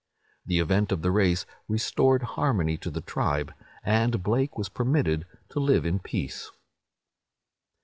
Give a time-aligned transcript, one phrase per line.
[0.47, 3.53] The event of the race restored harmony to the tribe,
[3.83, 6.49] and Blake was permitted to live in peace."